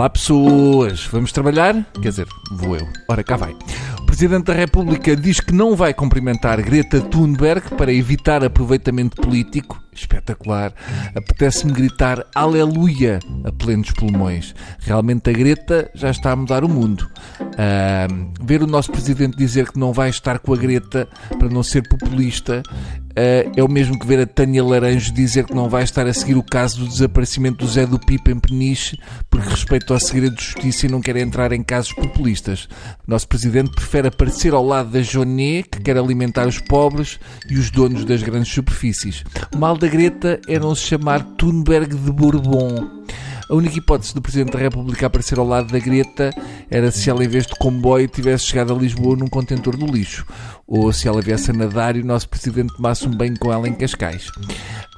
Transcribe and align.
Olá 0.00 0.08
pessoas, 0.08 1.04
vamos 1.04 1.30
trabalhar? 1.30 1.74
Quer 2.00 2.08
dizer, 2.08 2.26
vou 2.52 2.74
eu. 2.74 2.88
Ora, 3.06 3.22
cá 3.22 3.36
vai. 3.36 3.54
O 4.00 4.06
Presidente 4.06 4.44
da 4.44 4.54
República 4.54 5.14
diz 5.14 5.40
que 5.40 5.52
não 5.52 5.76
vai 5.76 5.92
cumprimentar 5.92 6.62
Greta 6.62 7.02
Thunberg 7.02 7.68
para 7.76 7.92
evitar 7.92 8.42
aproveitamento 8.42 9.20
político. 9.20 9.78
Espetacular. 9.92 10.72
Apetece-me 11.14 11.72
gritar 11.72 12.26
aleluia 12.34 13.18
a 13.44 13.52
plenos 13.52 13.90
pulmões. 13.92 14.54
Realmente 14.78 15.30
a 15.30 15.32
Greta 15.32 15.90
já 15.94 16.10
está 16.10 16.32
a 16.32 16.36
mudar 16.36 16.64
o 16.64 16.68
mundo. 16.68 17.08
Uh, 17.40 18.30
ver 18.44 18.62
o 18.62 18.66
nosso 18.66 18.90
Presidente 18.90 19.36
dizer 19.36 19.70
que 19.70 19.78
não 19.78 19.92
vai 19.92 20.10
estar 20.10 20.38
com 20.38 20.54
a 20.54 20.56
Greta 20.56 21.08
para 21.38 21.48
não 21.48 21.62
ser 21.62 21.82
populista 21.88 22.62
Uh, 23.10 23.50
é 23.56 23.62
o 23.62 23.68
mesmo 23.68 23.98
que 23.98 24.06
ver 24.06 24.20
a 24.20 24.26
Tânia 24.26 24.62
Laranjo 24.62 25.12
dizer 25.12 25.44
que 25.44 25.54
não 25.54 25.68
vai 25.68 25.82
estar 25.82 26.06
a 26.06 26.14
seguir 26.14 26.36
o 26.36 26.44
caso 26.44 26.78
do 26.78 26.88
desaparecimento 26.88 27.64
do 27.64 27.70
Zé 27.70 27.84
do 27.84 27.98
Pipa 27.98 28.30
em 28.30 28.38
Peniche 28.38 28.96
porque 29.28 29.48
respeita 29.48 29.92
ao 29.92 29.98
segredo 29.98 30.36
de 30.36 30.44
justiça 30.44 30.86
e 30.86 30.88
não 30.88 31.00
quer 31.00 31.16
entrar 31.16 31.50
em 31.52 31.62
casos 31.62 31.92
populistas. 31.92 32.68
Nosso 33.06 33.26
Presidente 33.26 33.72
prefere 33.72 34.08
aparecer 34.08 34.54
ao 34.54 34.64
lado 34.64 34.90
da 34.90 35.02
Jonet, 35.02 35.68
que 35.68 35.80
quer 35.80 35.98
alimentar 35.98 36.46
os 36.46 36.60
pobres 36.60 37.18
e 37.48 37.58
os 37.58 37.70
donos 37.70 38.04
das 38.04 38.22
grandes 38.22 38.52
superfícies. 38.52 39.24
O 39.52 39.58
mal 39.58 39.76
da 39.80 39.88
Greta 39.88 40.38
é 40.46 40.58
não 40.58 40.74
se 40.74 40.82
chamar 40.82 41.24
Thunberg 41.38 41.96
de 41.96 42.12
Bourbon. 42.12 43.00
A 43.48 43.54
única 43.54 43.78
hipótese 43.78 44.14
do 44.14 44.20
Presidente 44.20 44.52
da 44.52 44.58
República 44.58 45.06
aparecer 45.06 45.38
ao 45.38 45.46
lado 45.46 45.72
da 45.72 45.78
Greta 45.78 46.30
era 46.70 46.90
se 46.90 47.08
ela, 47.08 47.24
em 47.24 47.28
vez 47.28 47.46
de 47.46 47.54
comboio, 47.54 48.06
tivesse 48.06 48.44
chegado 48.44 48.74
a 48.74 48.76
Lisboa 48.76 49.16
num 49.16 49.26
contentor 49.26 49.78
do 49.78 49.86
lixo. 49.86 50.26
Ou 50.66 50.92
se 50.92 51.08
ela 51.08 51.22
viesse 51.22 51.50
a 51.50 51.54
nadar 51.54 51.96
e 51.96 52.02
o 52.02 52.04
nosso 52.04 52.28
Presidente 52.28 52.76
tomasse 52.76 53.08
um 53.08 53.10
banho 53.10 53.38
com 53.38 53.50
ela 53.50 53.66
em 53.66 53.72
Cascais. 53.72 54.30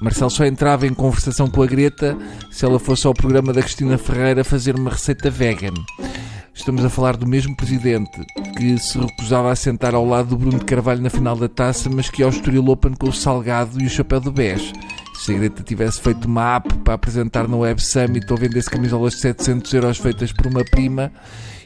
Marcelo 0.01 0.29
só 0.29 0.45
entrava 0.45 0.85
em 0.85 0.93
conversação 0.93 1.49
com 1.49 1.63
a 1.63 1.65
Greta 1.65 2.17
se 2.51 2.65
ela 2.65 2.77
fosse 2.77 3.07
ao 3.07 3.13
programa 3.13 3.53
da 3.53 3.61
Cristina 3.61 3.97
Ferreira 3.97 4.43
fazer 4.43 4.75
uma 4.75 4.91
receita 4.91 5.29
vegan. 5.29 5.73
Estamos 6.53 6.85
a 6.85 6.89
falar 6.89 7.17
do 7.17 7.27
mesmo 7.27 7.55
presidente 7.55 8.25
que 8.57 8.77
se 8.77 8.97
recusava 8.99 9.51
a 9.51 9.55
sentar 9.55 9.95
ao 9.95 10.05
lado 10.05 10.29
do 10.29 10.37
Bruno 10.37 10.59
de 10.59 10.65
Carvalho 10.65 11.01
na 11.01 11.09
final 11.09 11.35
da 11.35 11.49
taça, 11.49 11.89
mas 11.89 12.09
que 12.09 12.21
ao 12.21 12.29
Open 12.69 12.93
com 12.93 13.09
o 13.09 13.13
Salgado 13.13 13.81
e 13.81 13.87
o 13.87 13.89
chapéu 13.89 14.19
do 14.19 14.31
BES 14.31 14.71
se 15.15 15.33
a 15.33 15.63
tivesse 15.63 16.01
feito 16.01 16.25
uma 16.25 16.55
app 16.55 16.73
para 16.79 16.95
apresentar 16.95 17.47
no 17.47 17.59
Web 17.59 17.81
Summit 17.81 18.25
ou 18.31 18.37
vendesse 18.37 18.69
camisolas 18.69 19.13
de 19.13 19.21
700 19.21 19.73
euros 19.73 19.97
feitas 19.97 20.31
por 20.31 20.47
uma 20.47 20.63
prima, 20.65 21.11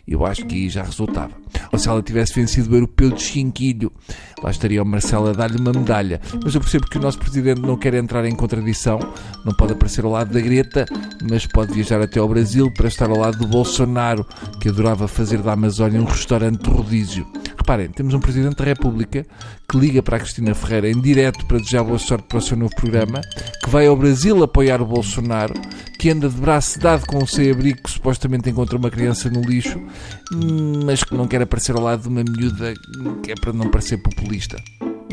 eu 0.08 0.26
acho 0.26 0.46
que 0.46 0.56
aí 0.56 0.70
já 0.70 0.84
resultava. 0.84 1.32
Ou 1.72 1.78
se 1.78 1.90
ela 1.90 2.02
tivesse 2.02 2.34
vencido 2.34 2.72
o 2.72 2.76
europeu 2.76 3.12
de 3.12 3.22
chinquilho, 3.22 3.92
lá 4.42 4.52
estaria 4.52 4.82
o 4.82 4.86
Marcelo 4.86 5.30
a 5.30 5.34
dar-lhe 5.34 5.60
uma 5.60 5.74
medalha. 5.74 6.22
Mas 6.44 6.56
eu 6.56 6.62
percebo 6.62 6.88
que 6.88 6.98
o 6.98 7.02
nosso 7.02 7.20
presidente 7.20 7.62
não 7.62 7.76
quer 7.76 7.94
entrar 7.94 8.26
em 8.26 8.36
contradição, 8.36 9.00
não 9.44 9.54
pode 9.54 9.74
aparecer 9.74 10.06
ao 10.06 10.12
lado 10.12 10.32
da 10.32 10.40
Greta, 10.40 10.86
mas 11.30 11.46
pode 11.46 11.74
viajar 11.74 12.02
até 12.02 12.20
ao 12.20 12.28
Brasil 12.30 12.72
para 12.72 12.88
estar 12.88 13.10
ao 13.10 13.18
lado 13.18 13.38
do 13.38 13.48
Bolsonaro, 13.48 14.26
que 14.62 14.70
adorava 14.70 15.08
fazer 15.10 15.42
da 15.42 15.54
Amazónia 15.54 16.02
um 16.02 16.06
restaurante 16.06 16.64
de 16.64 16.70
rodízio. 16.70 17.28
Reparem, 17.68 17.90
temos 17.90 18.14
um 18.14 18.20
Presidente 18.22 18.56
da 18.56 18.64
República 18.64 19.26
que 19.70 19.78
liga 19.78 20.02
para 20.02 20.16
a 20.16 20.20
Cristina 20.22 20.56
Ferreira 20.56 20.90
em 20.90 21.02
direto 21.02 21.46
para 21.48 21.58
desejar 21.58 21.84
boa 21.84 22.00
sorte 22.00 22.24
para 22.24 22.38
o 22.38 22.42
seu 22.42 22.56
novo 22.56 22.74
programa, 22.74 23.20
que 23.62 23.70
vai 23.70 23.86
ao 23.88 23.98
Brasil 23.98 24.42
apoiar 24.42 24.82
o 24.82 24.86
Bolsonaro, 24.86 25.54
que 26.00 26.10
anda 26.10 26.30
de 26.30 26.38
braço 26.38 26.80
dado 26.80 27.06
com 27.06 27.18
o 27.18 27.28
seu 27.28 27.52
abrigo 27.52 27.84
que 27.84 27.92
supostamente 27.92 28.50
encontra 28.50 28.78
uma 28.78 28.90
criança 28.90 29.30
no 29.30 29.42
lixo, 29.42 29.82
mas 30.86 31.04
que 31.04 31.14
não 31.14 31.28
quer 31.28 31.42
aparecer 31.42 31.76
ao 31.76 31.84
lado 31.84 32.04
de 32.04 32.08
uma 32.08 32.24
miúda 32.24 32.74
que 33.22 33.34
é 33.34 33.36
para 33.36 33.52
não 33.52 33.70
parecer 33.70 33.98
populista. 33.98 34.56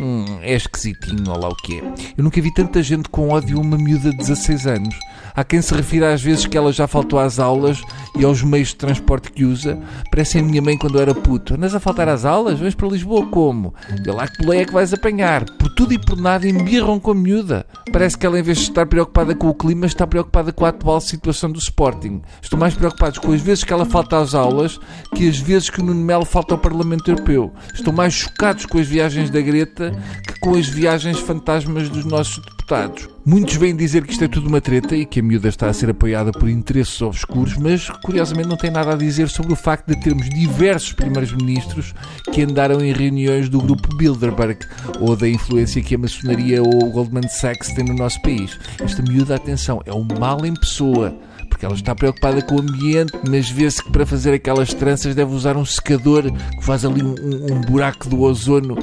Hum, 0.01 0.39
é 0.41 0.55
esquisitinho, 0.55 1.25
olha 1.27 1.41
lá 1.41 1.49
o 1.49 1.57
que 1.57 1.81
é. 1.81 1.83
Eu 2.17 2.23
nunca 2.23 2.41
vi 2.41 2.55
tanta 2.55 2.81
gente 2.85 3.09
com 3.09 3.31
ódio 3.31 3.59
a 3.59 3.61
uma 3.61 3.77
miúda 3.77 4.11
de 4.11 4.19
16 4.19 4.67
anos. 4.69 4.95
Há 5.35 5.43
quem 5.43 5.61
se 5.61 5.75
refira 5.75 6.15
às 6.15 6.23
vezes 6.23 6.47
que 6.47 6.57
ela 6.57 6.73
já 6.73 6.87
faltou 6.87 7.19
às 7.19 7.41
aulas 7.41 7.83
e 8.17 8.25
aos 8.25 8.43
meios 8.43 8.69
de 8.69 8.77
transporte 8.77 9.31
que 9.31 9.45
usa. 9.45 9.79
Parece 10.11 10.39
a 10.39 10.43
minha 10.43 10.63
mãe 10.63 10.77
quando 10.77 10.97
eu 10.97 11.03
era 11.03 11.15
puto. 11.15 11.55
Andas 11.55 11.75
a 11.75 11.81
faltar 11.81 12.09
às 12.09 12.25
aulas? 12.25 12.59
Vens 12.59 12.75
para 12.75 12.89
Lisboa 12.89 13.27
como? 13.27 13.75
E 14.05 14.11
lá 14.11 14.27
que 14.29 14.43
boleia 14.43 14.63
é 14.63 14.65
que 14.65 14.73
vais 14.73 14.93
apanhar. 14.93 15.45
Por 15.45 15.75
tudo 15.75 15.93
e 15.93 15.99
por 15.99 16.17
nada 16.17 16.49
embirram 16.49 17.01
com 17.01 17.11
a 17.11 17.15
miúda. 17.15 17.67
Parece 17.93 18.17
que 18.17 18.27
ela, 18.27 18.39
em 18.39 18.43
vez 18.43 18.59
de 18.59 18.65
estar 18.65 18.87
preocupada 18.87 19.35
com 19.35 19.49
o 19.49 19.55
clima, 19.55 19.87
está 19.87 20.07
preocupada 20.07 20.53
com 20.53 20.65
a 20.65 20.69
atual 20.69 21.01
situação 21.01 21.51
do 21.51 21.59
Sporting. 21.59 22.23
Estou 22.41 22.59
mais 22.59 22.75
preocupados 22.75 23.19
com 23.19 23.33
as 23.33 23.41
vezes 23.41 23.65
que 23.65 23.73
ela 23.73 23.85
falta 23.85 24.19
às 24.19 24.35
aulas 24.35 24.79
que 25.15 25.29
as 25.29 25.39
vezes 25.39 25.71
que 25.71 25.81
o 25.81 25.85
Nuno 25.85 26.05
Melo 26.05 26.25
falta 26.25 26.55
ao 26.55 26.59
Parlamento 26.59 27.11
Europeu. 27.11 27.53
Estou 27.73 27.93
mais 27.93 28.15
chocados 28.15 28.67
com 28.67 28.79
as 28.79 28.87
viagens 28.87 29.31
da 29.31 29.41
Greta 29.41 29.93
que 30.27 30.41
com 30.41 30.55
as 30.55 30.67
viagens 30.67 31.19
fantasmas 31.19 31.89
dos 31.89 32.05
nossos 32.05 32.41
deputados. 32.65 33.09
Muitos 33.25 33.57
vêm 33.57 33.77
dizer 33.77 34.05
que 34.05 34.13
isto 34.13 34.25
é 34.25 34.29
tudo 34.29 34.49
uma 34.49 34.61
treta 34.61 34.97
e 34.97 35.05
que 35.05 35.21
a 35.21 35.23
miúda 35.23 35.49
está 35.49 35.69
a 35.69 35.73
ser 35.73 35.91
apoiada 35.91 36.33
por 36.33 36.49
interesses 36.49 37.01
obscuros, 37.01 37.57
mas 37.57 37.89
curiosamente 38.03 38.49
não 38.49 38.57
tem 38.57 38.71
nada 38.71 38.93
a 38.93 38.97
dizer 38.97 39.29
sobre 39.29 39.53
o 39.53 39.57
facto 39.57 39.87
de 39.87 40.01
termos 40.01 40.29
diversos 40.31 40.93
primeiros 40.93 41.33
ministros 41.33 41.95
que 42.33 42.43
andaram 42.43 42.81
em 42.81 42.93
reuniões 42.93 43.49
do 43.49 43.61
grupo 43.61 43.95
Bilderberg 43.97 44.59
ou 45.01 45.15
da 45.15 45.29
influência 45.29 45.83
que 45.83 45.95
a 45.95 45.99
maçonaria 45.99 46.63
ou 46.63 46.85
o 46.85 46.91
Goldman 46.91 47.29
Sachs 47.29 47.69
têm 47.75 47.85
no 47.85 47.95
nosso 47.95 48.21
país. 48.23 48.59
Esta 48.81 49.03
miúda, 49.03 49.37
atenção, 49.37 49.81
é 49.85 49.93
um 49.93 50.07
mal 50.19 50.45
em 50.45 50.55
pessoa 50.55 51.15
porque 51.49 51.65
ela 51.65 51.75
está 51.75 51.95
preocupada 51.95 52.43
com 52.43 52.57
o 52.57 52.61
ambiente, 52.61 53.13
mas 53.29 53.49
vê-se 53.49 53.83
que 53.83 53.93
para 53.93 54.05
fazer 54.05 54.35
aquelas 54.35 54.75
tranças 54.75 55.15
deve 55.15 55.33
usar 55.33 55.57
um 55.57 55.65
secador 55.65 56.25
que 56.25 56.65
faz 56.65 56.85
ali 56.85 57.03
um, 57.03 57.15
um 57.15 57.61
buraco 57.61 58.09
do 58.09 58.23
ozono 58.23 58.75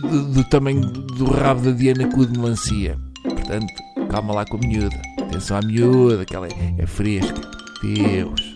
do, 0.00 0.24
do 0.26 0.44
tamanho 0.44 0.80
do 0.80 1.24
rabo 1.24 1.62
da 1.62 1.70
Diana 1.72 2.06
Cu 2.08 2.26
de 2.26 2.38
melancia. 2.38 2.96
Portanto, 3.44 3.74
calma 4.08 4.34
lá 4.34 4.44
com 4.46 4.56
a 4.56 4.60
miúda. 4.60 4.96
Atenção 5.20 5.58
à 5.58 5.60
miúda, 5.60 6.24
que 6.24 6.34
ela 6.34 6.48
é, 6.48 6.74
é 6.78 6.86
fresca. 6.86 7.40
Deus. 7.82 8.54